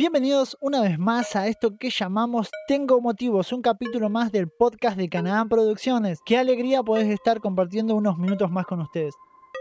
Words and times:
Bienvenidos 0.00 0.56
una 0.62 0.80
vez 0.80 0.98
más 0.98 1.36
a 1.36 1.46
esto 1.46 1.76
que 1.76 1.90
llamamos 1.90 2.50
Tengo 2.66 3.02
Motivos, 3.02 3.52
un 3.52 3.60
capítulo 3.60 4.08
más 4.08 4.32
del 4.32 4.48
podcast 4.48 4.96
de 4.96 5.10
Canadá 5.10 5.44
Producciones. 5.44 6.20
Qué 6.24 6.38
alegría 6.38 6.82
poder 6.82 7.10
estar 7.10 7.38
compartiendo 7.40 7.94
unos 7.94 8.16
minutos 8.16 8.50
más 8.50 8.64
con 8.64 8.80
ustedes. 8.80 9.12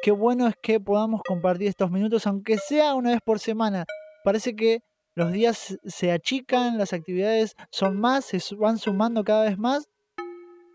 Qué 0.02 0.12
bueno 0.12 0.48
es 0.48 0.56
que 0.64 0.80
podamos 0.80 1.24
compartir 1.28 1.68
estos 1.68 1.92
minutos, 1.92 2.26
aunque 2.26 2.58
sea 2.58 2.96
una 2.96 3.10
vez 3.10 3.20
por 3.20 3.40
semana. 3.40 3.84
Parece 4.24 4.56
que 4.56 4.80
los 5.14 5.34
días 5.34 5.78
se 5.84 6.14
achican, 6.14 6.78
las 6.78 6.94
actividades 6.94 7.58
son 7.70 8.00
más, 8.00 8.24
se 8.24 8.40
van 8.56 8.78
sumando 8.78 9.26
cada 9.26 9.44
vez 9.44 9.58
más 9.58 9.90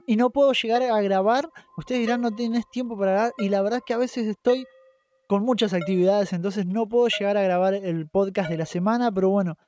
y 0.07 0.17
no 0.17 0.29
puedo 0.29 0.53
llegar 0.53 0.83
a 0.83 1.01
grabar. 1.01 1.49
Ustedes 1.79 2.03
dirán, 2.03 2.21
no 2.21 2.35
tienes 2.35 2.69
tiempo 2.71 2.99
para 2.99 3.12
grabar. 3.12 3.33
Y 3.39 3.49
la 3.49 3.62
verdad 3.62 3.79
es 3.79 3.85
que 3.87 3.95
a 3.95 3.99
veces 3.99 4.27
estoy 4.27 4.67
con 5.35 5.45
muchas 5.45 5.75
actividades, 5.75 6.32
entonces 6.32 6.64
no 6.64 6.89
puedo 6.89 7.09
llegar 7.09 7.37
a 7.37 7.43
grabar 7.43 7.75
el 7.75 8.09
podcast 8.09 8.48
de 8.51 8.57
la 8.57 8.66
semana, 8.66 9.11
pero 9.11 9.30
bueno, 9.30 9.59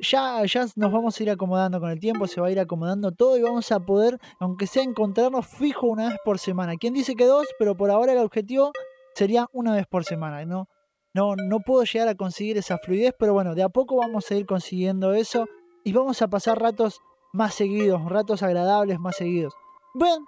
ya, 0.00 0.44
ya 0.44 0.66
nos 0.76 0.92
vamos 0.92 1.18
a 1.18 1.22
ir 1.22 1.30
acomodando 1.30 1.80
con 1.80 1.88
el 1.88 1.98
tiempo, 1.98 2.26
se 2.26 2.42
va 2.42 2.48
a 2.48 2.50
ir 2.50 2.60
acomodando 2.60 3.10
todo 3.12 3.38
y 3.38 3.40
vamos 3.40 3.72
a 3.72 3.80
poder, 3.80 4.18
aunque 4.38 4.66
sea 4.66 4.82
encontrarnos 4.82 5.46
fijo 5.46 5.86
una 5.86 6.10
vez 6.10 6.18
por 6.26 6.38
semana. 6.38 6.76
¿Quién 6.76 6.92
dice 6.92 7.14
que 7.14 7.24
dos? 7.24 7.46
Pero 7.58 7.74
por 7.74 7.90
ahora 7.90 8.12
el 8.12 8.18
objetivo 8.18 8.72
sería 9.14 9.48
una 9.54 9.74
vez 9.74 9.86
por 9.86 10.04
semana, 10.04 10.44
¿no? 10.44 10.68
No, 11.14 11.36
no 11.36 11.60
puedo 11.60 11.84
llegar 11.84 12.08
a 12.08 12.14
conseguir 12.14 12.58
esa 12.58 12.76
fluidez, 12.76 13.14
pero 13.18 13.32
bueno, 13.32 13.54
de 13.54 13.62
a 13.62 13.70
poco 13.70 13.96
vamos 13.96 14.30
a 14.30 14.34
ir 14.34 14.44
consiguiendo 14.44 15.14
eso 15.14 15.46
y 15.84 15.94
vamos 15.94 16.20
a 16.20 16.28
pasar 16.28 16.60
ratos 16.60 17.00
más 17.32 17.54
seguidos, 17.54 18.04
ratos 18.04 18.42
agradables 18.42 18.98
más 18.98 19.16
seguidos. 19.16 19.54
Bueno, 19.94 20.22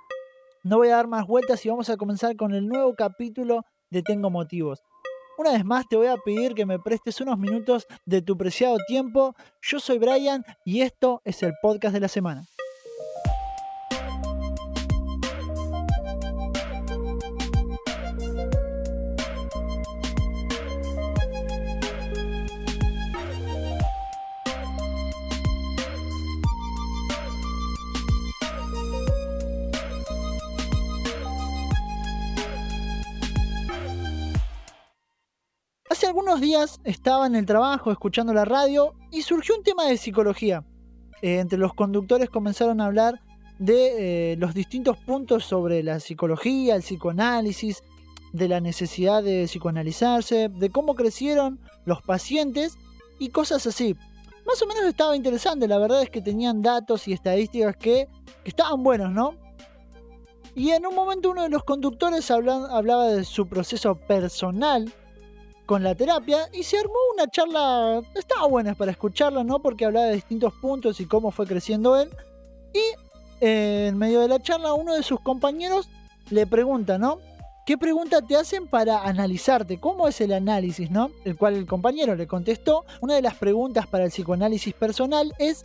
no 0.65 0.79
voy 0.79 0.89
a 0.89 0.97
dar 0.97 1.07
más 1.07 1.27
vueltas 1.27 1.67
y 1.67 1.69
vamos 1.69 1.91
a 1.91 1.99
comenzar 1.99 2.35
con 2.37 2.55
el 2.55 2.67
nuevo 2.67 2.95
capítulo 2.95 3.67
de 3.91 4.03
Tengo 4.03 4.31
Motivos. 4.31 4.83
Una 5.39 5.53
vez 5.53 5.65
más 5.65 5.89
te 5.89 5.97
voy 5.97 6.09
a 6.09 6.17
pedir 6.17 6.55
que 6.55 6.67
me 6.67 6.79
prestes 6.79 7.21
unos 7.21 7.39
minutos 7.39 7.87
de 8.05 8.23
tu 8.23 8.37
preciado 8.37 8.77
tiempo. 8.87 9.35
Yo 9.63 9.81
soy 9.81 9.99
Brian 9.99 10.45
y 10.65 10.83
esto 10.83 11.23
es 11.25 11.43
el 11.43 11.53
podcast 11.63 11.95
de 11.95 12.01
la 12.01 12.09
semana. 12.09 12.47
Algunos 36.31 36.49
días 36.49 36.81
estaba 36.85 37.27
en 37.27 37.35
el 37.35 37.45
trabajo 37.45 37.91
escuchando 37.91 38.33
la 38.33 38.45
radio 38.45 38.95
y 39.11 39.23
surgió 39.23 39.57
un 39.57 39.65
tema 39.65 39.87
de 39.87 39.97
psicología. 39.97 40.65
Eh, 41.23 41.41
entre 41.41 41.59
los 41.59 41.75
conductores 41.75 42.31
comenzaron 42.31 42.81
a 42.81 42.87
hablar 42.87 43.21
de 43.59 44.35
eh, 44.35 44.37
los 44.37 44.55
distintos 44.55 44.97
puntos 44.99 45.45
sobre 45.45 45.83
la 45.83 45.99
psicología, 45.99 46.77
el 46.77 46.83
psicoanálisis, 46.83 47.83
de 48.33 48.47
la 48.47 48.61
necesidad 48.61 49.25
de 49.25 49.47
psicoanalizarse, 49.47 50.49
de 50.51 50.71
cómo 50.71 50.95
crecieron 50.95 51.59
los 51.85 52.01
pacientes 52.01 52.79
y 53.19 53.31
cosas 53.31 53.67
así. 53.67 53.97
Más 54.47 54.63
o 54.63 54.69
menos 54.69 54.85
estaba 54.85 55.17
interesante, 55.17 55.67
la 55.67 55.79
verdad 55.79 56.01
es 56.01 56.11
que 56.11 56.23
tenían 56.23 56.63
datos 56.63 57.09
y 57.09 57.13
estadísticas 57.13 57.77
que, 57.77 58.07
que 58.45 58.51
estaban 58.51 58.85
buenos, 58.85 59.11
¿no? 59.11 59.35
Y 60.55 60.71
en 60.71 60.87
un 60.87 60.95
momento 60.95 61.33
uno 61.33 61.43
de 61.43 61.49
los 61.49 61.65
conductores 61.65 62.31
hablaba 62.31 63.09
de 63.09 63.25
su 63.25 63.49
proceso 63.49 63.97
personal 63.97 64.95
con 65.71 65.85
la 65.85 65.95
terapia 65.95 66.49
y 66.53 66.65
se 66.65 66.79
armó 66.79 66.97
una 67.15 67.31
charla, 67.31 68.03
estaba 68.17 68.49
buena 68.49 68.75
para 68.75 68.91
escucharla, 68.91 69.45
¿no? 69.45 69.63
Porque 69.63 69.85
hablaba 69.85 70.07
de 70.07 70.15
distintos 70.15 70.53
puntos 70.55 70.99
y 70.99 71.07
cómo 71.07 71.31
fue 71.31 71.47
creciendo 71.47 71.97
él. 71.97 72.11
Y 72.75 72.83
eh, 73.41 73.87
en 73.87 73.97
medio 73.97 74.19
de 74.19 74.27
la 74.27 74.41
charla 74.41 74.75
uno 74.75 74.95
de 74.95 75.05
sus 75.05 75.21
compañeros 75.21 75.89
le 76.31 76.45
pregunta, 76.45 76.99
¿no? 76.99 77.21
¿Qué 77.67 77.79
pregunta 77.79 78.21
te 78.21 78.35
hacen 78.35 78.67
para 78.67 79.05
analizarte? 79.05 79.79
¿Cómo 79.79 80.09
es 80.09 80.21
el 80.21 80.33
análisis, 80.33 80.91
no? 80.91 81.13
El 81.25 81.37
cual 81.37 81.55
el 81.55 81.67
compañero 81.67 82.17
le 82.17 82.27
contestó, 82.27 82.85
una 83.01 83.15
de 83.15 83.23
las 83.23 83.37
preguntas 83.37 83.87
para 83.87 84.03
el 84.03 84.11
psicoanálisis 84.11 84.75
personal 84.75 85.33
es 85.39 85.65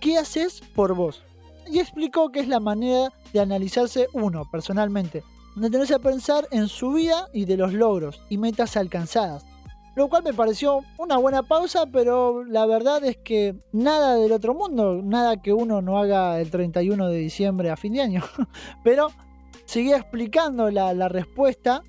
¿qué 0.00 0.16
haces 0.16 0.60
por 0.76 0.94
vos? 0.94 1.24
Y 1.66 1.80
explicó 1.80 2.30
que 2.30 2.38
es 2.38 2.46
la 2.46 2.60
manera 2.60 3.12
de 3.32 3.40
analizarse 3.40 4.06
uno 4.12 4.48
personalmente 4.48 5.24
detenerse 5.56 5.94
a 5.94 5.98
pensar 5.98 6.46
en 6.50 6.68
su 6.68 6.92
vida 6.92 7.28
y 7.32 7.44
de 7.44 7.56
los 7.56 7.72
logros 7.72 8.22
y 8.28 8.38
metas 8.38 8.76
alcanzadas. 8.76 9.44
Lo 9.96 10.08
cual 10.08 10.22
me 10.22 10.32
pareció 10.32 10.80
una 10.98 11.16
buena 11.18 11.42
pausa, 11.42 11.84
pero 11.86 12.44
la 12.44 12.64
verdad 12.64 13.04
es 13.04 13.16
que 13.16 13.56
nada 13.72 14.14
del 14.14 14.32
otro 14.32 14.54
mundo, 14.54 15.00
nada 15.02 15.42
que 15.42 15.52
uno 15.52 15.82
no 15.82 15.98
haga 15.98 16.40
el 16.40 16.50
31 16.50 17.08
de 17.08 17.18
diciembre 17.18 17.70
a 17.70 17.76
fin 17.76 17.94
de 17.94 18.02
año. 18.02 18.22
pero 18.84 19.08
seguía 19.64 19.96
explicando 19.96 20.70
la, 20.70 21.08
respuesta 21.08 21.82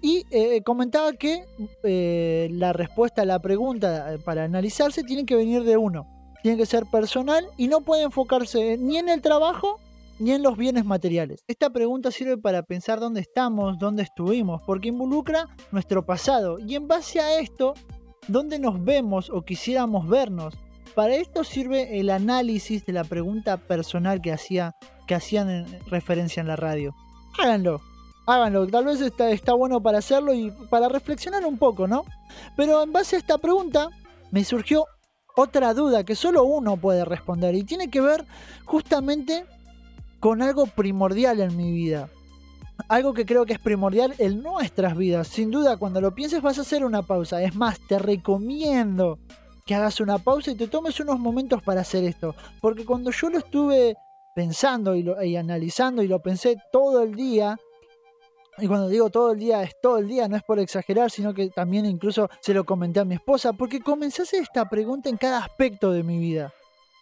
y 0.00 0.24
eh, 0.30 0.62
comentaba 0.62 1.12
que 1.14 1.46
eh, 1.82 2.48
la 2.52 2.72
respuesta 2.72 3.22
a 3.22 3.24
la 3.24 3.40
pregunta 3.40 4.14
eh, 4.14 4.18
para 4.18 4.44
analizarse 4.44 5.02
tiene 5.02 5.24
que 5.26 5.34
venir 5.34 5.64
de 5.64 5.76
uno, 5.76 6.06
tiene 6.42 6.58
que 6.58 6.66
ser 6.66 6.84
personal 6.86 7.46
y 7.56 7.68
no 7.68 7.80
puede 7.80 8.02
enfocarse 8.02 8.76
ni 8.78 8.98
en 8.98 9.08
el 9.08 9.22
trabajo 9.22 9.80
ni 10.18 10.32
en 10.32 10.42
los 10.42 10.56
bienes 10.56 10.84
materiales. 10.84 11.44
Esta 11.46 11.70
pregunta 11.70 12.10
sirve 12.10 12.36
para 12.36 12.62
pensar 12.62 13.00
dónde 13.00 13.20
estamos, 13.20 13.78
dónde 13.78 14.02
estuvimos, 14.02 14.62
porque 14.66 14.88
involucra 14.88 15.48
nuestro 15.70 16.04
pasado 16.04 16.58
y 16.58 16.74
en 16.74 16.88
base 16.88 17.20
a 17.20 17.38
esto, 17.40 17.74
dónde 18.26 18.58
nos 18.58 18.82
vemos 18.84 19.30
o 19.30 19.42
quisiéramos 19.42 20.08
vernos. 20.08 20.54
Para 20.94 21.14
esto 21.14 21.44
sirve 21.44 22.00
el 22.00 22.10
análisis 22.10 22.84
de 22.84 22.92
la 22.92 23.04
pregunta 23.04 23.56
personal 23.56 24.20
que, 24.20 24.32
hacía, 24.32 24.74
que 25.06 25.14
hacían 25.14 25.48
en 25.50 25.66
referencia 25.86 26.40
en 26.40 26.48
la 26.48 26.56
radio. 26.56 26.94
Háganlo, 27.38 27.80
háganlo, 28.26 28.66
tal 28.66 28.86
vez 28.86 29.00
está, 29.00 29.30
está 29.30 29.52
bueno 29.52 29.80
para 29.80 29.98
hacerlo 29.98 30.34
y 30.34 30.50
para 30.70 30.88
reflexionar 30.88 31.46
un 31.46 31.58
poco, 31.58 31.86
¿no? 31.86 32.04
Pero 32.56 32.82
en 32.82 32.92
base 32.92 33.14
a 33.14 33.18
esta 33.20 33.38
pregunta 33.38 33.90
me 34.32 34.44
surgió 34.44 34.84
otra 35.36 35.72
duda 35.72 36.02
que 36.02 36.16
solo 36.16 36.42
uno 36.42 36.76
puede 36.76 37.04
responder 37.04 37.54
y 37.54 37.62
tiene 37.62 37.90
que 37.90 38.00
ver 38.00 38.24
justamente 38.64 39.44
con 40.20 40.42
algo 40.42 40.66
primordial 40.66 41.40
en 41.40 41.56
mi 41.56 41.72
vida. 41.72 42.08
Algo 42.88 43.12
que 43.12 43.26
creo 43.26 43.44
que 43.44 43.54
es 43.54 43.58
primordial 43.58 44.14
en 44.18 44.42
nuestras 44.42 44.96
vidas. 44.96 45.28
Sin 45.28 45.50
duda, 45.50 45.76
cuando 45.76 46.00
lo 46.00 46.14
pienses 46.14 46.42
vas 46.42 46.58
a 46.58 46.62
hacer 46.62 46.84
una 46.84 47.02
pausa. 47.02 47.42
Es 47.42 47.54
más, 47.54 47.80
te 47.80 47.98
recomiendo 47.98 49.18
que 49.66 49.74
hagas 49.74 50.00
una 50.00 50.18
pausa 50.18 50.52
y 50.52 50.54
te 50.54 50.68
tomes 50.68 50.98
unos 51.00 51.18
momentos 51.18 51.62
para 51.62 51.80
hacer 51.80 52.04
esto. 52.04 52.34
Porque 52.60 52.84
cuando 52.84 53.10
yo 53.10 53.30
lo 53.30 53.38
estuve 53.38 53.96
pensando 54.34 54.94
y, 54.94 55.36
analizando 55.36 56.02
y 56.02 56.08
lo 56.08 56.20
pensé 56.20 56.56
todo 56.72 57.02
el 57.02 57.14
día, 57.14 57.58
y 58.58 58.66
cuando 58.66 58.88
digo 58.88 59.10
todo 59.10 59.32
el 59.32 59.38
día, 59.38 59.62
es 59.62 59.74
todo 59.80 59.98
el 59.98 60.08
día, 60.08 60.28
no 60.28 60.36
es 60.36 60.42
por 60.42 60.58
exagerar, 60.58 61.10
sino 61.10 61.34
que 61.34 61.48
también 61.50 61.84
incluso 61.86 62.28
se 62.40 62.54
lo 62.54 62.64
comenté 62.64 63.00
a 63.00 63.04
mi 63.04 63.14
esposa, 63.14 63.52
porque 63.52 63.80
comencé 63.80 64.22
a 64.22 64.24
hacer 64.24 64.42
esta 64.42 64.68
pregunta 64.68 65.08
en 65.08 65.16
cada 65.16 65.38
aspecto 65.38 65.92
de 65.92 66.02
mi 66.02 66.18
vida 66.18 66.52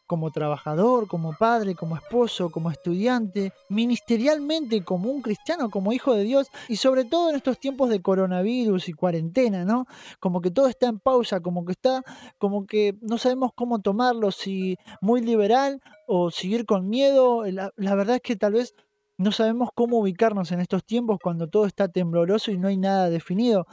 como 0.06 0.30
trabajador, 0.30 1.08
como 1.08 1.32
padre, 1.32 1.74
como 1.74 1.96
esposo, 1.96 2.50
como 2.50 2.70
estudiante, 2.70 3.52
ministerialmente 3.68 4.84
como 4.84 5.10
un 5.10 5.22
cristiano, 5.22 5.70
como 5.70 5.92
hijo 5.92 6.14
de 6.14 6.24
Dios 6.24 6.48
y 6.68 6.76
sobre 6.76 7.04
todo 7.04 7.30
en 7.30 7.36
estos 7.36 7.58
tiempos 7.58 7.90
de 7.90 8.00
coronavirus 8.00 8.88
y 8.88 8.92
cuarentena, 8.92 9.64
¿no? 9.64 9.86
Como 10.20 10.40
que 10.40 10.50
todo 10.50 10.68
está 10.68 10.86
en 10.86 11.00
pausa, 11.00 11.40
como 11.40 11.64
que 11.64 11.72
está, 11.72 12.02
como 12.38 12.66
que 12.66 12.96
no 13.02 13.18
sabemos 13.18 13.50
cómo 13.54 13.80
tomarlo, 13.80 14.30
si 14.30 14.76
muy 15.00 15.20
liberal 15.20 15.80
o 16.06 16.30
seguir 16.30 16.66
con 16.66 16.88
miedo. 16.88 17.44
La, 17.46 17.72
la 17.76 17.94
verdad 17.94 18.16
es 18.16 18.22
que 18.22 18.36
tal 18.36 18.54
vez 18.54 18.74
no 19.18 19.32
sabemos 19.32 19.70
cómo 19.74 19.98
ubicarnos 19.98 20.52
en 20.52 20.60
estos 20.60 20.84
tiempos 20.84 21.18
cuando 21.22 21.48
todo 21.48 21.66
está 21.66 21.88
tembloroso 21.88 22.50
y 22.50 22.58
no 22.58 22.68
hay 22.68 22.76
nada 22.76 23.10
definido. 23.10 23.66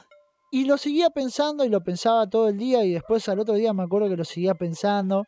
Y 0.52 0.66
lo 0.66 0.78
seguía 0.78 1.10
pensando 1.10 1.66
y 1.66 1.70
lo 1.70 1.84
pensaba 1.84 2.30
todo 2.30 2.48
el 2.48 2.58
día 2.58 2.86
y 2.86 2.92
después 2.92 3.28
al 3.28 3.40
otro 3.40 3.56
día 3.56 3.74
me 3.74 3.84
acuerdo 3.84 4.08
que 4.08 4.18
lo 4.18 4.24
seguía 4.24 4.54
pensando 4.54 5.26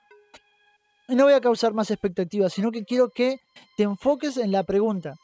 no 1.08 1.26
voy 1.26 1.34
a 1.34 1.42
causar 1.42 1.74
más 1.74 1.92
expectativas, 1.92 2.54
sino 2.54 2.72
que 2.72 2.84
quiero 2.84 3.10
que 3.10 3.40
te 3.78 3.84
enfoques 3.84 4.38
en 4.38 4.52
la 4.52 4.64
pregunta. 4.64 5.16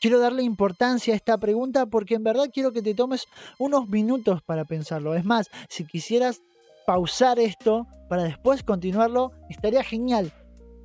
Quiero 0.00 0.18
darle 0.18 0.42
importancia 0.42 1.14
a 1.14 1.16
esta 1.16 1.38
pregunta 1.38 1.86
porque 1.86 2.14
en 2.14 2.24
verdad 2.24 2.50
quiero 2.52 2.72
que 2.72 2.82
te 2.82 2.94
tomes 2.94 3.26
unos 3.58 3.88
minutos 3.88 4.42
para 4.42 4.64
pensarlo. 4.64 5.14
Es 5.14 5.24
más, 5.24 5.48
si 5.68 5.86
quisieras 5.86 6.40
pausar 6.86 7.38
esto 7.38 7.86
para 8.08 8.22
después 8.24 8.62
continuarlo, 8.62 9.32
estaría 9.48 9.82
genial. 9.82 10.32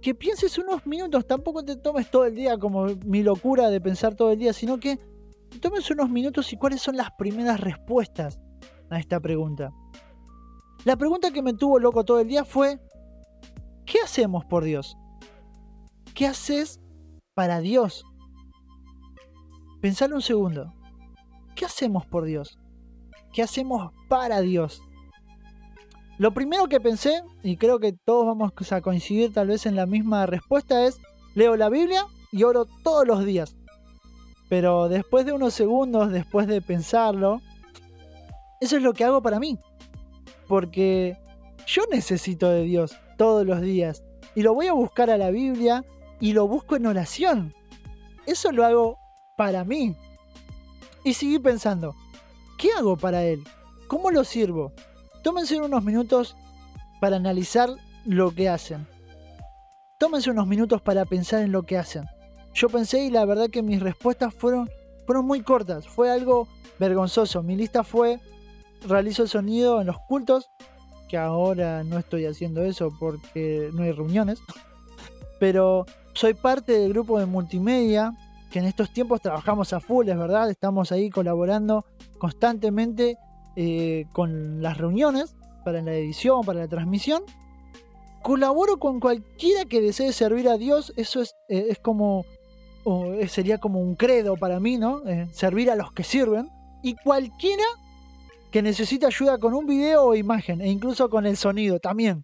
Que 0.01 0.15
pienses 0.15 0.57
unos 0.57 0.85
minutos, 0.87 1.27
tampoco 1.27 1.63
te 1.63 1.75
tomes 1.75 2.09
todo 2.09 2.25
el 2.25 2.35
día 2.35 2.57
como 2.57 2.87
mi 3.05 3.21
locura 3.21 3.69
de 3.69 3.79
pensar 3.79 4.15
todo 4.15 4.31
el 4.31 4.39
día, 4.39 4.53
sino 4.53 4.79
que 4.79 4.97
tomes 5.61 5.89
unos 5.91 6.09
minutos 6.09 6.51
y 6.53 6.57
cuáles 6.57 6.81
son 6.81 6.97
las 6.97 7.09
primeras 7.17 7.59
respuestas 7.59 8.39
a 8.89 8.99
esta 8.99 9.19
pregunta. 9.19 9.71
La 10.83 10.95
pregunta 10.95 11.31
que 11.31 11.43
me 11.43 11.53
tuvo 11.53 11.77
loco 11.77 12.03
todo 12.03 12.19
el 12.19 12.27
día 12.27 12.43
fue, 12.43 12.79
¿Qué 13.85 13.99
hacemos 14.03 14.45
por 14.45 14.63
Dios? 14.63 14.97
¿Qué 16.13 16.27
haces 16.27 16.79
para 17.33 17.59
Dios? 17.59 18.05
Pensalo 19.81 20.15
un 20.15 20.21
segundo. 20.21 20.73
¿Qué 21.55 21.65
hacemos 21.65 22.05
por 22.05 22.25
Dios? 22.25 22.59
¿Qué 23.33 23.41
hacemos 23.41 23.91
para 24.07 24.41
Dios? 24.41 24.81
Lo 26.17 26.33
primero 26.33 26.67
que 26.67 26.79
pensé, 26.79 27.23
y 27.41 27.57
creo 27.57 27.79
que 27.79 27.93
todos 27.93 28.27
vamos 28.27 28.51
a 28.71 28.81
coincidir 28.81 29.33
tal 29.33 29.47
vez 29.47 29.65
en 29.65 29.75
la 29.75 29.85
misma 29.85 30.25
respuesta, 30.25 30.85
es 30.85 30.99
leo 31.33 31.55
la 31.55 31.69
Biblia 31.69 32.05
y 32.31 32.43
oro 32.43 32.65
todos 32.83 33.07
los 33.07 33.25
días. 33.25 33.55
Pero 34.49 34.89
después 34.89 35.25
de 35.25 35.31
unos 35.31 35.53
segundos, 35.53 36.11
después 36.11 36.45
de 36.45 36.61
pensarlo, 36.61 37.41
eso 38.59 38.77
es 38.77 38.83
lo 38.83 38.93
que 38.93 39.03
hago 39.03 39.21
para 39.21 39.39
mí. 39.39 39.57
Porque 40.47 41.17
yo 41.65 41.83
necesito 41.89 42.49
de 42.49 42.63
Dios 42.63 42.95
todos 43.21 43.45
los 43.45 43.61
días. 43.61 44.03
Y 44.33 44.41
lo 44.41 44.55
voy 44.55 44.65
a 44.65 44.73
buscar 44.73 45.11
a 45.11 45.17
la 45.19 45.29
Biblia 45.29 45.85
y 46.19 46.33
lo 46.33 46.47
busco 46.47 46.75
en 46.75 46.87
oración. 46.87 47.53
Eso 48.25 48.51
lo 48.51 48.65
hago 48.65 48.97
para 49.37 49.63
mí. 49.63 49.95
Y 51.03 51.13
seguí 51.13 51.37
pensando, 51.37 51.93
¿qué 52.57 52.71
hago 52.71 52.97
para 52.97 53.23
Él? 53.23 53.43
¿Cómo 53.87 54.09
lo 54.09 54.23
sirvo? 54.23 54.71
Tómense 55.21 55.61
unos 55.61 55.83
minutos 55.83 56.35
para 56.99 57.17
analizar 57.17 57.69
lo 58.05 58.33
que 58.33 58.49
hacen. 58.49 58.87
Tómense 59.99 60.31
unos 60.31 60.47
minutos 60.47 60.81
para 60.81 61.05
pensar 61.05 61.43
en 61.43 61.51
lo 61.51 61.61
que 61.61 61.77
hacen. 61.77 62.05
Yo 62.55 62.69
pensé 62.69 63.03
y 63.03 63.11
la 63.11 63.25
verdad 63.25 63.51
que 63.51 63.61
mis 63.61 63.83
respuestas 63.83 64.33
fueron, 64.33 64.67
fueron 65.05 65.27
muy 65.27 65.43
cortas. 65.43 65.87
Fue 65.87 66.09
algo 66.09 66.47
vergonzoso. 66.79 67.43
Mi 67.43 67.55
lista 67.55 67.83
fue, 67.83 68.19
realizo 68.87 69.21
el 69.21 69.29
sonido 69.29 69.79
en 69.79 69.85
los 69.85 69.99
cultos, 70.07 70.49
que 71.11 71.17
ahora 71.17 71.83
no 71.83 71.97
estoy 71.97 72.25
haciendo 72.25 72.63
eso 72.63 72.89
porque 72.97 73.69
no 73.73 73.83
hay 73.83 73.91
reuniones. 73.91 74.39
Pero 75.41 75.85
soy 76.13 76.33
parte 76.33 76.71
del 76.71 76.93
grupo 76.93 77.19
de 77.19 77.25
multimedia, 77.25 78.13
que 78.49 78.59
en 78.59 78.65
estos 78.65 78.93
tiempos 78.93 79.19
trabajamos 79.19 79.73
a 79.73 79.81
full, 79.81 80.07
es 80.07 80.17
verdad. 80.17 80.49
Estamos 80.49 80.93
ahí 80.93 81.09
colaborando 81.09 81.83
constantemente 82.17 83.17
eh, 83.57 84.05
con 84.13 84.61
las 84.61 84.77
reuniones 84.77 85.35
para 85.65 85.81
la 85.81 85.93
edición, 85.93 86.45
para 86.45 86.61
la 86.61 86.67
transmisión. 86.69 87.23
Colaboro 88.23 88.77
con 88.77 89.01
cualquiera 89.01 89.65
que 89.65 89.81
desee 89.81 90.13
servir 90.13 90.47
a 90.47 90.57
Dios. 90.57 90.93
Eso 90.95 91.21
es, 91.21 91.35
eh, 91.49 91.65
es 91.71 91.79
como 91.79 92.23
eh, 92.85 93.27
sería 93.27 93.57
como 93.57 93.81
un 93.81 93.95
credo 93.95 94.37
para 94.37 94.61
mí, 94.61 94.77
¿no? 94.77 95.05
Eh, 95.05 95.27
servir 95.33 95.69
a 95.69 95.75
los 95.75 95.91
que 95.91 96.05
sirven. 96.05 96.49
Y 96.81 96.95
cualquiera 96.95 97.65
que 98.51 98.61
necesite 98.61 99.05
ayuda 99.05 99.37
con 99.37 99.53
un 99.53 99.65
video 99.65 100.03
o 100.03 100.15
imagen, 100.15 100.61
e 100.61 100.69
incluso 100.69 101.09
con 101.09 101.25
el 101.25 101.37
sonido 101.37 101.79
también. 101.79 102.23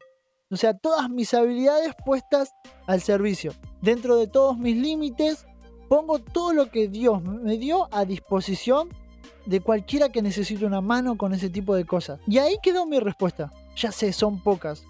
O 0.50 0.58
sea, 0.58 0.74
todas 0.74 1.10
mis 1.10 1.34
habilidades 1.34 1.94
puestas 2.06 2.52
al 2.86 3.02
servicio. 3.02 3.54
Dentro 3.82 4.18
de 4.18 4.28
todos 4.28 4.58
mis 4.58 4.78
límites, 4.78 5.46
pongo 5.90 6.20
todo 6.20 6.54
lo 6.54 6.70
que 6.70 6.88
Dios 6.88 7.22
me 7.24 7.58
dio 7.58 7.88
a 7.92 8.06
disposición 8.06 8.90
de 9.46 9.62
cualquiera 9.62 10.10
que 10.10 10.22
necesite 10.22 10.66
una 10.66 10.82
mano 10.82 11.18
con 11.18 11.34
ese 11.34 11.50
tipo 11.50 11.76
de 11.76 11.86
cosas. 11.86 12.20
Y 12.28 12.38
ahí 12.38 12.58
quedó 12.62 12.86
mi 12.86 13.00
respuesta. 13.00 13.52
Ya 13.76 13.92
sé, 13.92 14.12
son 14.12 14.42
pocas, 14.42 14.84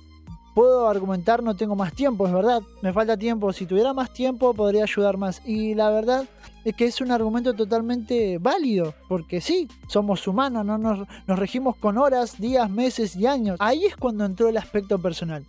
puedo 0.57 0.87
argumentar 0.89 1.43
no 1.43 1.55
tengo 1.55 1.75
más 1.75 1.93
tiempo, 1.93 2.25
es 2.25 2.33
verdad, 2.33 2.63
me 2.81 2.91
falta 2.91 3.15
tiempo, 3.15 3.53
si 3.53 3.67
tuviera 3.67 3.93
más 3.93 4.11
tiempo 4.11 4.55
podría 4.55 4.85
ayudar 4.85 5.15
más. 5.15 5.39
Y 5.45 5.75
la 5.75 5.91
verdad 5.91 6.25
es 6.65 6.75
que 6.75 6.85
es 6.85 6.99
un 6.99 7.11
argumento 7.11 7.53
totalmente 7.53 8.39
válido, 8.39 8.95
porque 9.07 9.39
sí, 9.39 9.67
somos 9.87 10.27
humanos, 10.27 10.65
no 10.65 10.79
nos, 10.79 11.07
nos 11.27 11.37
regimos 11.37 11.75
con 11.75 11.99
horas, 11.99 12.39
días, 12.39 12.71
meses 12.71 13.15
y 13.15 13.27
años. 13.27 13.57
Ahí 13.59 13.85
es 13.85 13.95
cuando 13.95 14.25
entró 14.25 14.49
el 14.49 14.57
aspecto 14.57 14.97
personal. 14.97 15.45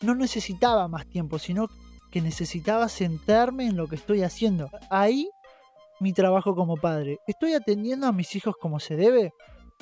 No 0.00 0.14
necesitaba 0.14 0.86
más 0.86 1.06
tiempo, 1.06 1.40
sino 1.40 1.66
que 2.12 2.20
necesitaba 2.20 2.88
centrarme 2.88 3.66
en 3.66 3.76
lo 3.76 3.88
que 3.88 3.96
estoy 3.96 4.22
haciendo. 4.22 4.70
Ahí 4.90 5.28
mi 5.98 6.12
trabajo 6.12 6.54
como 6.54 6.76
padre. 6.76 7.18
¿Estoy 7.26 7.54
atendiendo 7.54 8.06
a 8.06 8.12
mis 8.12 8.36
hijos 8.36 8.54
como 8.60 8.78
se 8.78 8.94
debe? 8.94 9.32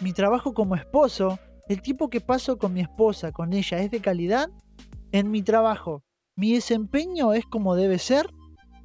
Mi 0.00 0.14
trabajo 0.14 0.54
como 0.54 0.74
esposo, 0.74 1.38
el 1.70 1.82
tiempo 1.82 2.08
que 2.08 2.20
paso 2.20 2.58
con 2.58 2.72
mi 2.72 2.80
esposa, 2.80 3.30
con 3.30 3.52
ella, 3.52 3.78
¿es 3.78 3.92
de 3.92 4.00
calidad? 4.00 4.48
En 5.12 5.30
mi 5.30 5.42
trabajo, 5.42 6.02
mi 6.36 6.54
desempeño 6.54 7.32
es 7.32 7.44
como 7.44 7.76
debe 7.76 7.98
ser, 7.98 8.30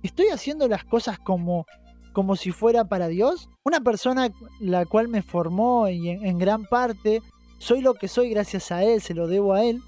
estoy 0.03 0.27
haciendo 0.27 0.67
las 0.67 0.83
cosas 0.83 1.19
como, 1.19 1.65
como 2.13 2.35
si 2.35 2.51
fuera 2.51 2.85
para 2.85 3.07
Dios. 3.07 3.49
Una 3.63 3.79
persona 3.81 4.29
la 4.59 4.85
cual 4.85 5.07
me 5.07 5.21
formó 5.21 5.87
y 5.87 6.09
en, 6.09 6.37
gran 6.37 6.65
parte 6.65 7.21
soy 7.59 7.81
lo 7.81 7.93
que 7.93 8.07
soy 8.07 8.29
gracias 8.29 8.71
a 8.71 8.83
Él, 8.83 9.01
se 9.01 9.13
lo 9.13 9.27
debo 9.27 9.53
a 9.53 9.63
Él. 9.63 9.81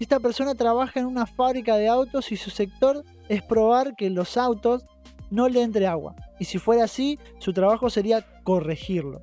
Esta 0.00 0.18
persona 0.18 0.54
trabaja 0.54 1.00
en 1.00 1.06
una 1.06 1.26
fábrica 1.26 1.76
de 1.76 1.88
autos 1.88 2.32
y 2.32 2.36
su 2.36 2.50
sector 2.50 3.04
es 3.28 3.42
probar 3.42 3.94
que 3.96 4.08
los 4.08 4.36
autos 4.36 4.84
no 5.30 5.48
le 5.48 5.62
entre 5.62 5.86
agua. 5.86 6.16
Y 6.38 6.46
si 6.46 6.58
fuera 6.58 6.84
así, 6.84 7.18
su 7.38 7.52
trabajo 7.52 7.90
sería 7.90 8.24
corregirlo. 8.44 9.20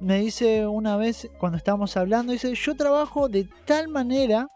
Me 0.00 0.20
dice 0.20 0.66
una 0.66 0.96
vez 0.96 1.28
cuando 1.38 1.58
estábamos 1.58 1.96
hablando, 1.96 2.32
dice, 2.32 2.54
yo 2.54 2.74
trabajo 2.74 3.28
de 3.28 3.48
tal 3.66 3.88
manera 3.88 4.48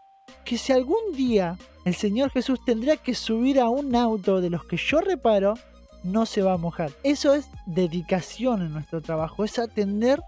que 0.43 0.57
si 0.57 0.73
algún 0.73 1.13
día 1.15 1.57
el 1.85 1.95
Señor 1.95 2.31
Jesús 2.31 2.59
tendría 2.65 2.97
que 2.97 3.13
subir 3.13 3.59
a 3.59 3.69
un 3.69 3.95
auto 3.95 4.41
de 4.41 4.49
los 4.49 4.65
que 4.65 4.77
yo 4.77 5.01
reparo, 5.01 5.55
no 6.03 6.25
se 6.25 6.41
va 6.41 6.53
a 6.53 6.57
mojar. 6.57 6.91
Eso 7.03 7.33
es 7.33 7.47
dedicación 7.65 8.61
en 8.61 8.73
nuestro 8.73 9.01
trabajo, 9.01 9.43
es 9.43 9.59
atender 9.59 10.21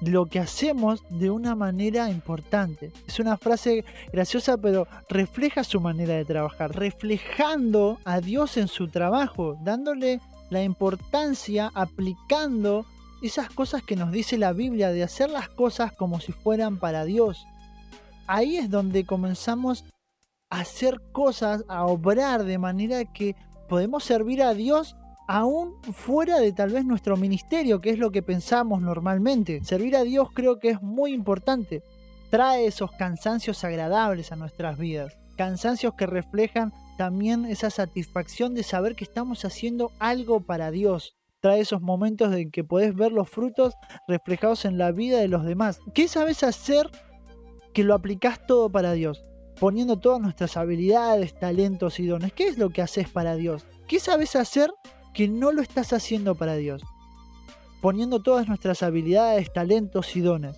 lo 0.00 0.26
que 0.26 0.38
hacemos 0.38 1.02
de 1.08 1.30
una 1.30 1.54
manera 1.54 2.10
importante. 2.10 2.92
Es 3.08 3.18
una 3.18 3.36
frase 3.36 3.84
graciosa, 4.12 4.56
pero 4.56 4.86
refleja 5.08 5.64
su 5.64 5.80
manera 5.80 6.14
de 6.14 6.24
trabajar, 6.24 6.76
reflejando 6.76 7.98
a 8.04 8.20
Dios 8.20 8.56
en 8.56 8.68
su 8.68 8.88
trabajo, 8.88 9.56
dándole 9.62 10.20
la 10.50 10.62
importancia, 10.62 11.70
aplicando 11.74 12.84
esas 13.22 13.48
cosas 13.48 13.82
que 13.82 13.96
nos 13.96 14.12
dice 14.12 14.36
la 14.36 14.52
Biblia, 14.52 14.90
de 14.90 15.02
hacer 15.02 15.30
las 15.30 15.48
cosas 15.48 15.92
como 15.92 16.20
si 16.20 16.32
fueran 16.32 16.78
para 16.78 17.04
Dios 17.04 17.46
ahí 18.26 18.56
es 18.56 18.70
donde 18.70 19.04
comenzamos 19.04 19.84
a 20.50 20.60
hacer 20.60 21.00
cosas, 21.12 21.64
a 21.68 21.86
obrar 21.86 22.44
de 22.44 22.58
manera 22.58 23.04
que 23.04 23.34
podemos 23.68 24.04
servir 24.04 24.42
a 24.42 24.54
Dios 24.54 24.96
aún 25.26 25.74
fuera 25.92 26.38
de 26.38 26.52
tal 26.52 26.70
vez 26.70 26.84
nuestro 26.84 27.16
ministerio, 27.16 27.80
que 27.80 27.90
es 27.90 27.98
lo 27.98 28.10
que 28.10 28.22
pensamos 28.22 28.80
normalmente. 28.80 29.62
Servir 29.64 29.96
a 29.96 30.04
Dios 30.04 30.28
creo 30.32 30.58
que 30.58 30.70
es 30.70 30.82
muy 30.82 31.12
importante. 31.12 31.82
Trae 32.30 32.66
esos 32.66 32.92
cansancios 32.92 33.64
agradables 33.64 34.32
a 34.32 34.36
nuestras 34.36 34.78
vidas. 34.78 35.16
Cansancios 35.36 35.94
que 35.94 36.06
reflejan 36.06 36.72
también 36.96 37.44
esa 37.44 37.70
satisfacción 37.70 38.54
de 38.54 38.62
saber 38.62 38.94
que 38.94 39.04
estamos 39.04 39.44
haciendo 39.44 39.92
algo 39.98 40.40
para 40.40 40.70
Dios. 40.70 41.16
Trae 41.40 41.60
esos 41.60 41.82
momentos 41.82 42.34
en 42.34 42.50
que 42.50 42.64
podés 42.64 42.94
ver 42.94 43.12
los 43.12 43.28
frutos 43.28 43.74
reflejados 44.08 44.64
en 44.64 44.78
la 44.78 44.92
vida 44.92 45.18
de 45.18 45.28
los 45.28 45.44
demás. 45.44 45.80
¿Qué 45.94 46.08
sabes 46.08 46.42
hacer 46.42 46.90
que 47.76 47.84
lo 47.84 47.92
aplicás 47.92 48.46
todo 48.46 48.70
para 48.70 48.94
Dios, 48.94 49.22
poniendo 49.60 49.98
todas 49.98 50.18
nuestras 50.18 50.56
habilidades, 50.56 51.38
talentos 51.38 52.00
y 52.00 52.06
dones. 52.06 52.32
¿Qué 52.32 52.48
es 52.48 52.56
lo 52.56 52.70
que 52.70 52.80
haces 52.80 53.10
para 53.10 53.36
Dios? 53.36 53.66
¿Qué 53.86 54.00
sabes 54.00 54.34
hacer 54.34 54.72
que 55.12 55.28
no 55.28 55.52
lo 55.52 55.60
estás 55.60 55.92
haciendo 55.92 56.34
para 56.34 56.56
Dios? 56.56 56.82
Poniendo 57.82 58.22
todas 58.22 58.48
nuestras 58.48 58.82
habilidades, 58.82 59.52
talentos 59.52 60.16
y 60.16 60.22
dones. 60.22 60.56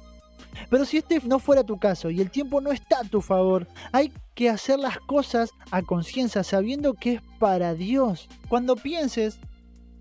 Pero 0.70 0.84
si 0.84 0.98
este 0.98 1.20
no 1.24 1.40
fuera 1.40 1.64
tu 1.64 1.80
caso 1.80 2.08
y 2.08 2.20
el 2.20 2.30
tiempo 2.30 2.60
no 2.60 2.70
está 2.70 3.00
a 3.00 3.08
tu 3.08 3.20
favor, 3.20 3.66
hay 3.90 4.12
que 4.36 4.48
hacer 4.48 4.78
las 4.78 5.00
cosas 5.00 5.50
a 5.72 5.82
conciencia, 5.82 6.44
sabiendo 6.44 6.94
que 6.94 7.14
es 7.14 7.22
para 7.40 7.74
Dios. 7.74 8.28
Cuando 8.48 8.76
pienses 8.76 9.40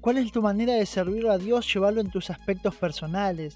cuál 0.01 0.19
es 0.19 0.31
tu 0.31 0.43
manera 0.43 0.75
de 0.75 0.85
servir 0.85 1.27
a 1.29 1.39
Dios, 1.39 1.73
llévalo 1.73 1.99
en 1.99 2.11
tus 2.11 2.29
aspectos 2.29 2.75
personales, 2.75 3.55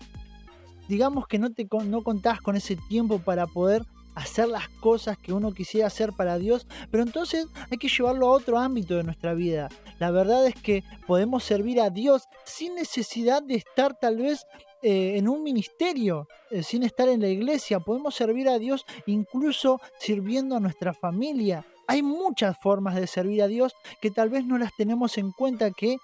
digamos 0.91 1.25
que 1.25 1.39
no, 1.39 1.53
te, 1.53 1.65
no 1.86 2.03
contás 2.03 2.41
con 2.41 2.57
ese 2.57 2.75
tiempo 2.75 3.19
para 3.19 3.48
poder 3.48 3.86
hacer 4.13 4.50
las 4.50 4.67
cosas 4.67 5.17
que 5.17 5.31
uno 5.31 5.53
quisiera 5.53 5.88
hacer 5.88 6.12
para 6.12 6.38
Dios, 6.38 6.67
pero 6.91 7.01
entonces 7.01 7.48
hay 7.71 7.77
que 7.77 7.88
llevarlo 7.88 8.27
a 8.27 8.31
otro 8.31 8.60
ámbito 8.60 8.98
de 8.98 9.03
nuestra 9.05 9.33
vida. 9.33 9.69
La 10.00 10.12
verdad 10.12 10.45
es 10.45 10.53
que 10.53 10.83
podemos 11.07 11.45
servir 11.45 11.79
a 11.79 11.91
Dios 11.91 12.24
sin 12.43 12.75
necesidad 12.75 13.41
de 13.41 13.55
estar 13.55 13.98
tal 13.98 14.17
vez 14.17 14.45
eh, 14.83 15.13
en 15.15 15.29
un 15.29 15.43
ministerio, 15.43 16.27
eh, 16.50 16.62
sin 16.62 16.83
estar 16.83 17.07
en 17.07 17.21
la 17.21 17.29
iglesia. 17.29 17.79
Podemos 17.79 18.13
servir 18.13 18.50
a 18.50 18.60
Dios 18.60 18.86
incluso 19.05 19.79
sirviendo 19.98 20.57
a 20.57 20.60
nuestra 20.60 20.93
familia. 20.93 21.65
Hay 21.88 22.03
muchas 22.03 22.57
formas 22.62 22.95
de 22.95 23.07
servir 23.07 23.41
a 23.43 23.48
Dios 23.48 23.71
que 24.01 24.12
tal 24.12 24.29
vez 24.29 24.43
no 24.45 24.57
las 24.57 24.75
tenemos 24.75 25.17
en 25.17 25.31
cuenta 25.31 25.71
que 25.71 26.00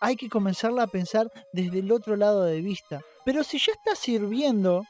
hay 0.00 0.16
que 0.16 0.28
comenzarla 0.28 0.82
a 0.82 0.88
pensar 0.88 1.30
desde 1.52 1.78
el 1.78 1.92
otro 1.92 2.16
lado 2.16 2.42
de 2.42 2.60
vista. 2.60 3.02
Pero 3.24 3.44
si 3.44 3.58
ya 3.58 3.72
estás 3.72 3.98
sirviendo 3.98 4.84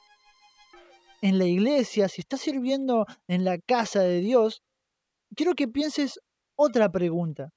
en 1.20 1.38
la 1.38 1.44
iglesia, 1.44 2.08
si 2.08 2.20
estás 2.20 2.40
sirviendo 2.40 3.06
en 3.28 3.44
la 3.44 3.58
casa 3.58 4.00
de 4.00 4.20
Dios, 4.20 4.62
quiero 5.36 5.54
que 5.54 5.68
pienses 5.68 6.20
otra 6.56 6.90
pregunta. 6.90 7.50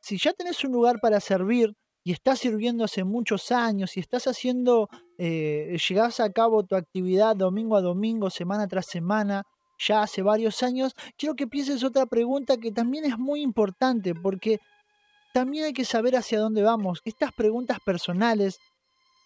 Si 0.00 0.18
ya 0.18 0.32
tenés 0.32 0.62
un 0.64 0.72
lugar 0.72 1.00
para 1.00 1.20
servir 1.20 1.74
y 2.04 2.12
estás 2.12 2.38
sirviendo 2.38 2.84
hace 2.84 3.02
muchos 3.02 3.50
años 3.50 3.96
y 3.96 4.00
estás 4.00 4.26
haciendo, 4.26 4.88
eh, 5.18 5.76
llegás 5.88 6.20
a 6.20 6.30
cabo 6.30 6.62
tu 6.62 6.76
actividad 6.76 7.34
domingo 7.34 7.76
a 7.76 7.80
domingo, 7.80 8.30
semana 8.30 8.68
tras 8.68 8.86
semana, 8.86 9.42
ya 9.78 10.02
hace 10.02 10.22
varios 10.22 10.62
años, 10.62 10.94
quiero 11.18 11.34
que 11.34 11.46
pienses 11.46 11.82
otra 11.84 12.06
pregunta 12.06 12.56
que 12.56 12.70
también 12.70 13.04
es 13.04 13.18
muy 13.18 13.42
importante 13.42 14.14
porque 14.14 14.60
también 15.34 15.64
hay 15.64 15.72
que 15.72 15.84
saber 15.84 16.16
hacia 16.16 16.38
dónde 16.38 16.62
vamos. 16.62 17.00
Estas 17.04 17.32
preguntas 17.32 17.78
personales 17.84 18.58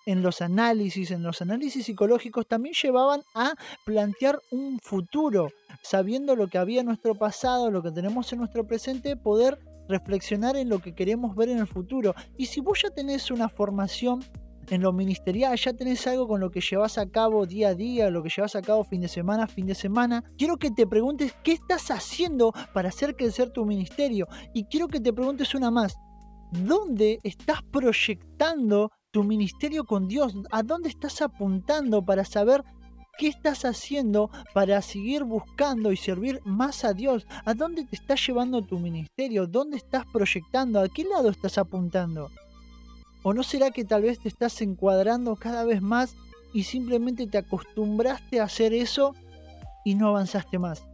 en 0.07 0.23
los 0.23 0.41
análisis, 0.41 1.11
en 1.11 1.23
los 1.23 1.43
análisis 1.43 1.87
psicológicos, 1.87 2.47
también 2.47 2.75
llevaban 2.81 3.23
a 3.35 3.55
plantear 3.85 4.41
un 4.51 4.79
futuro, 4.81 5.49
sabiendo 5.83 6.37
lo 6.37 6.49
que 6.49 6.59
había 6.59 6.81
en 6.81 6.87
nuestro 6.87 7.15
pasado, 7.15 7.71
lo 7.71 7.83
que 7.83 7.91
tenemos 7.91 8.33
en 8.33 8.41
nuestro 8.41 8.67
presente, 8.67 9.17
poder 9.17 9.59
reflexionar 9.89 10.57
en 10.57 10.69
lo 10.69 10.79
que 10.79 10.95
queremos 10.95 11.35
ver 11.35 11.49
en 11.49 11.59
el 11.59 11.67
futuro. 11.67 12.15
Y 12.37 12.47
si 12.47 12.61
vos 12.61 12.81
ya 12.83 12.91
tenés 12.91 13.31
una 13.31 13.49
formación 13.49 14.25
en 14.71 14.83
lo 14.83 14.93
ministerial, 14.93 15.57
ya 15.57 15.73
tenés 15.73 16.07
algo 16.07 16.29
con 16.29 16.41
lo 16.41 16.51
que 16.51 16.61
llevas 16.61 16.97
a 16.97 17.07
cabo 17.11 17.45
día 17.45 17.69
a 17.69 17.75
día, 17.75 18.09
lo 18.09 18.23
que 18.23 18.31
llevas 18.35 18.55
a 18.55 18.63
cabo 18.63 18.85
fin 18.85 19.01
de 19.01 19.09
semana, 19.09 19.49
fin 19.49 19.67
de 19.67 19.75
semana, 19.75 20.25
quiero 20.39 20.57
que 20.57 20.71
te 20.71 20.87
preguntes 20.87 21.35
qué 21.43 21.53
estás 21.53 21.91
haciendo 21.91 22.53
para 22.73 22.89
hacer 22.89 23.17
crecer 23.17 23.51
tu 23.51 23.67
ministerio. 23.67 24.29
Y 24.55 24.65
quiero 24.65 24.87
que 24.87 25.01
te 25.01 25.13
preguntes 25.13 25.55
una 25.55 25.71
más, 25.71 25.97
¿dónde 26.53 27.19
estás 27.25 27.63
proyectando 27.65 28.93
tu 29.11 29.25
ministerio 29.25 29.85
con 29.85 30.09
Dios? 30.09 30.35
¿A 30.51 30.63
dónde 30.63 30.89
estás 30.89 31.21
apuntando 31.23 32.03
para 32.03 32.25
saber 32.25 32.65
qué 33.19 33.29
estás 33.29 33.65
haciendo 33.65 34.31
para 34.55 34.81
seguir 34.83 35.25
buscando 35.25 35.93
y 35.93 35.97
servir 35.97 36.41
más 36.45 36.85
a 36.85 36.95
Dios? 36.95 37.27
¿A 37.45 37.55
dónde 37.55 37.85
te 37.85 37.97
está 37.97 38.15
llevando 38.15 38.63
tu 38.63 38.79
ministerio? 38.79 39.47
¿Dónde 39.47 39.77
estás 39.77 40.05
proyectando? 40.13 40.81
¿A 40.81 40.89
qué 40.89 41.05
lado 41.05 41.31
estás 41.31 41.59
apuntando? 41.59 42.31
¿O 43.23 43.35
no 43.35 43.43
será 43.43 43.71
que 43.71 43.85
tal 43.85 44.03
vez 44.03 44.19
te 44.19 44.29
estás 44.29 44.61
encuadrando 44.63 45.37
cada 45.37 45.65
vez 45.65 45.83
más 45.83 46.17
y 46.53 46.65
simplemente 46.65 47.27
te 47.27 47.39
acostumbraste 47.39 48.41
a 48.41 48.45
hacer 48.45 48.73
eso 48.73 49.15
y 49.85 49.95
no 49.95 50.09
avanzaste 50.09 50.59
más? 50.59 50.85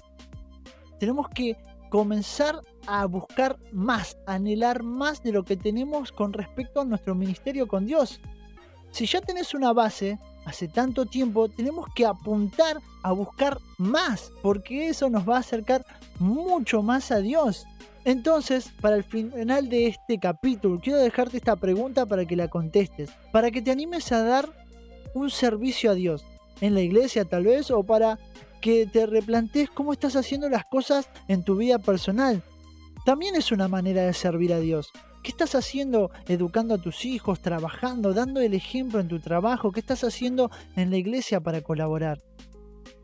Tenemos 0.99 1.29
que 1.29 1.57
comenzar 1.91 2.61
a 2.87 3.05
buscar 3.07 3.59
más, 3.73 4.17
anhelar 4.27 4.83
más 4.83 5.23
de 5.23 5.33
lo 5.33 5.45
que 5.45 5.57
tenemos 5.57 6.13
con 6.13 6.33
respecto 6.33 6.81
a 6.81 6.85
nuestro 6.85 7.15
ministerio 7.15 7.67
con 7.67 7.87
Dios. 7.87 8.21
Si 8.91 9.07
ya 9.07 9.21
tenés 9.21 9.55
una 9.55 9.73
base 9.73 10.19
hace 10.45 10.69
tanto 10.69 11.07
tiempo, 11.07 11.49
tenemos 11.49 11.87
que 11.95 12.07
apuntar 12.07 12.81
a 13.03 13.13
buscar 13.13 13.59
más, 13.79 14.33
porque 14.43 14.89
eso 14.89 15.11
nos 15.11 15.29
va 15.29 15.37
a 15.37 15.41
acercar 15.41 15.85
mucho 16.19 16.83
más 16.83 17.11
a 17.11 17.19
Dios. 17.19 17.67
Entonces, 18.05 18.73
para 18.81 18.97
el 18.97 19.05
final 19.05 19.69
de 19.69 19.89
este 19.89 20.19
capítulo, 20.19 20.81
quiero 20.81 21.01
dejarte 21.01 21.37
esta 21.39 21.57
pregunta 21.57 22.07
para 22.07 22.25
que 22.25 22.37
la 22.37 22.49
contestes, 22.49 23.11
para 23.33 23.51
que 23.51 23.61
te 23.61 23.73
animes 23.73 24.13
a 24.13 24.23
dar 24.23 24.49
un 25.13 25.29
servicio 25.29 25.91
a 25.91 25.95
Dios, 25.95 26.25
en 26.61 26.75
la 26.75 26.83
iglesia 26.83 27.25
tal 27.25 27.45
vez, 27.45 27.71
o 27.71 27.83
para 27.83 28.19
que 28.61 28.87
te 28.87 29.07
replantees 29.07 29.71
cómo 29.71 29.93
estás 29.93 30.15
haciendo 30.17 30.49
las 30.49 30.65
cosas 30.65 31.09
en 31.27 31.43
tu 31.43 31.57
vida 31.57 31.79
personal. 31.79 32.43
También 33.07 33.37
es 33.37 33.53
una 33.53 33.69
manera 33.69 34.03
de 34.03 34.13
servir 34.13 34.53
a 34.53 34.59
Dios. 34.59 34.91
¿Qué 35.23 35.31
estás 35.31 35.55
haciendo 35.55 36.11
educando 36.27 36.75
a 36.75 36.79
tus 36.79 37.05
hijos, 37.05 37.41
trabajando, 37.41 38.13
dando 38.13 38.41
el 38.41 38.53
ejemplo 38.53 38.99
en 38.99 39.07
tu 39.07 39.21
trabajo? 39.21 39.71
¿Qué 39.71 39.79
estás 39.79 40.03
haciendo 40.03 40.51
en 40.75 40.91
la 40.91 40.97
iglesia 40.97 41.41
para 41.41 41.61
colaborar? 41.61 42.19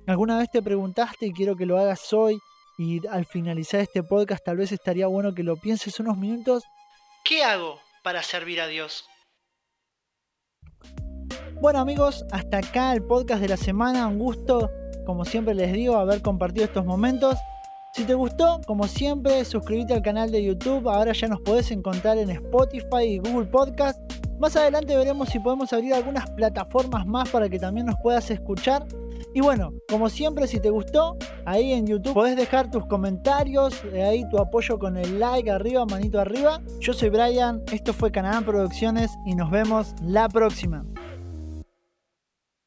¿Alguna 0.08 0.38
vez 0.38 0.50
te 0.50 0.60
preguntaste 0.60 1.26
y 1.26 1.32
quiero 1.32 1.54
que 1.54 1.66
lo 1.66 1.78
hagas 1.78 2.12
hoy 2.12 2.36
y 2.78 3.06
al 3.06 3.26
finalizar 3.26 3.80
este 3.80 4.02
podcast 4.02 4.44
tal 4.44 4.56
vez 4.56 4.72
estaría 4.72 5.06
bueno 5.06 5.34
que 5.34 5.44
lo 5.44 5.56
pienses 5.56 6.00
unos 6.00 6.18
minutos. 6.18 6.64
¿Qué 7.24 7.44
hago 7.44 7.78
para 8.02 8.24
servir 8.24 8.60
a 8.60 8.66
Dios? 8.66 9.04
Bueno 11.60 11.78
amigos, 11.78 12.24
hasta 12.32 12.58
acá 12.58 12.92
el 12.92 13.04
podcast 13.04 13.40
de 13.40 13.50
la 13.50 13.56
semana. 13.56 14.08
Un 14.08 14.18
gusto, 14.18 14.68
como 15.06 15.24
siempre 15.24 15.54
les 15.54 15.72
digo, 15.72 15.96
haber 15.96 16.22
compartido 16.22 16.64
estos 16.64 16.84
momentos. 16.84 17.38
Si 17.94 18.04
te 18.04 18.14
gustó, 18.14 18.58
como 18.66 18.88
siempre, 18.88 19.44
suscríbete 19.44 19.92
al 19.92 20.00
canal 20.00 20.30
de 20.30 20.42
YouTube. 20.42 20.88
Ahora 20.88 21.12
ya 21.12 21.28
nos 21.28 21.42
podés 21.42 21.70
encontrar 21.72 22.16
en 22.16 22.30
Spotify 22.30 23.02
y 23.02 23.18
Google 23.18 23.44
Podcast. 23.44 24.00
Más 24.38 24.56
adelante 24.56 24.96
veremos 24.96 25.28
si 25.28 25.38
podemos 25.38 25.70
abrir 25.74 25.92
algunas 25.92 26.30
plataformas 26.30 27.06
más 27.06 27.28
para 27.28 27.50
que 27.50 27.58
también 27.58 27.84
nos 27.84 27.96
puedas 28.02 28.30
escuchar. 28.30 28.86
Y 29.34 29.42
bueno, 29.42 29.74
como 29.90 30.08
siempre, 30.08 30.46
si 30.46 30.58
te 30.58 30.70
gustó, 30.70 31.18
ahí 31.44 31.72
en 31.72 31.86
YouTube 31.86 32.14
podés 32.14 32.34
dejar 32.34 32.70
tus 32.70 32.86
comentarios, 32.86 33.82
ahí 33.92 34.26
tu 34.30 34.38
apoyo 34.38 34.78
con 34.78 34.96
el 34.96 35.20
like 35.20 35.50
arriba, 35.50 35.84
manito 35.84 36.18
arriba. 36.18 36.62
Yo 36.80 36.94
soy 36.94 37.10
Brian, 37.10 37.62
esto 37.72 37.92
fue 37.92 38.10
Canadá 38.10 38.40
Producciones 38.40 39.10
y 39.26 39.34
nos 39.34 39.50
vemos 39.50 39.94
la 40.02 40.30
próxima. 40.30 40.82